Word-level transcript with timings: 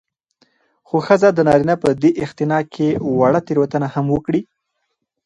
خو 0.87 0.97
ښځه 1.07 1.29
د 1.33 1.39
نارينه 1.47 1.75
په 1.83 1.89
دې 2.01 2.11
اختناق 2.23 2.65
کې 2.75 2.87
که 2.95 3.01
وړه 3.17 3.41
تېروتنه 3.47 3.87
هم 3.95 4.05
وکړي 4.15 4.41